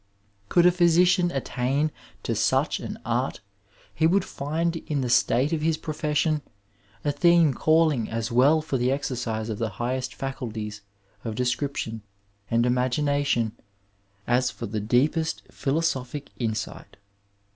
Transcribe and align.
Could 0.49 0.65
a 0.65 0.71
physi 0.71 1.05
cian 1.05 1.29
attain 1.29 1.91
to 2.23 2.33
such 2.33 2.79
an 2.79 2.97
art 3.05 3.39
he 3.93 4.07
would 4.07 4.25
find 4.25 4.75
in 4.77 5.01
the 5.01 5.11
state 5.11 5.53
of 5.53 5.61
his 5.61 5.77
profession 5.77 6.41
a 7.05 7.11
theme 7.11 7.53
calling 7.53 8.09
as 8.09 8.31
well 8.31 8.63
for 8.63 8.77
the 8.79 8.89
exercise 8.89 9.47
of 9.47 9.59
the 9.59 9.69
highest 9.77 10.15
faculties 10.15 10.81
of 11.23 11.35
description 11.35 12.01
and 12.49 12.65
imagination 12.65 13.55
as 14.25 14.49
for 14.49 14.65
the 14.65 14.79
deepest 14.81 15.43
philosophic 15.51 16.31
insight. 16.37 16.97